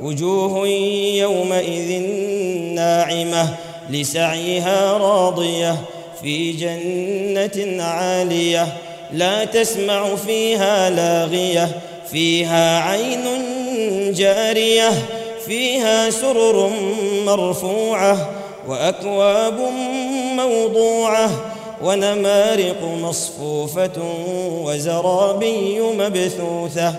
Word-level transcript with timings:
وجوه 0.00 0.68
يومئذ 1.18 2.02
ناعمة 2.74 3.48
لسعيها 3.90 4.96
راضية 4.96 5.76
في 6.22 6.52
جنة 6.52 7.82
عالية 7.82 8.66
لا 9.12 9.44
تسمع 9.44 10.14
فيها 10.14 10.90
لاغية 10.90 11.68
فيها 12.10 12.80
عين 12.80 13.24
جارية 14.12 14.90
فيها 15.46 16.10
سرر 16.10 16.70
مرفوعة 17.26 18.30
وأكواب 18.68 19.60
موضوعة 20.36 21.30
ونمارق 21.82 22.84
مصفوفة 23.02 24.02
وزرابي 24.64 25.80
مبثوثة 25.80 26.94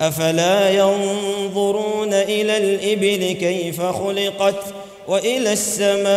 أفلا 0.00 0.70
ينظرون 0.70 2.12
إلى 2.14 2.56
الإبل 2.56 3.32
كيف 3.32 3.80
خلقت 3.80 4.64
وإلى 5.08 5.52
السماء 5.52 6.16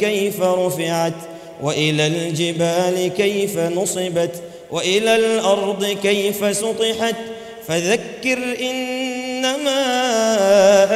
كيف 0.00 0.40
رفعت 0.40 1.14
وإلى 1.62 2.06
الجبال 2.06 3.10
كيف 3.16 3.58
نصبت 3.58 4.42
وإلى 4.70 5.16
الأرض 5.16 5.96
كيف 6.02 6.56
سطحت 6.56 7.16
فذكر 7.68 8.38
إنما 8.60 9.80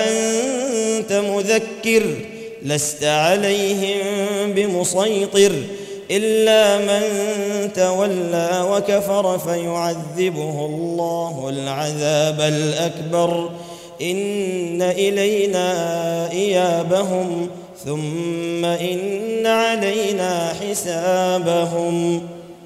أنت 0.09 1.13
مذكر 1.13 2.03
لست 2.63 3.05
عليهم 3.05 4.03
بمسيطر. 4.53 5.53
إلا 6.11 6.79
من 6.79 7.03
تولى 7.73 8.67
وكفر 8.71 9.39
فيعذبه 9.39 10.67
الله 10.67 11.47
العذاب 11.49 12.41
الأكبر. 12.41 13.51
إن 14.03 14.83
إلينا 14.83 16.31
إيابهم 16.31 17.49
ثم 17.85 18.65
إن 18.65 19.47
علينا 19.47 20.55
حسابهم. 20.61 22.21